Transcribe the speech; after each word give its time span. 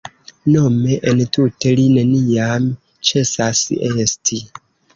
Nome, 0.53 0.95
entute, 1.11 1.73
“Li 1.81 1.85
neniam 1.99 2.67
ĉesas 3.13 3.65
esti”. 3.93 4.45